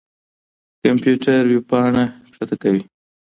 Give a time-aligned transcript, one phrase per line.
[0.83, 2.03] کمپيوټر وېبپاڼه
[2.35, 2.83] کښته کوي.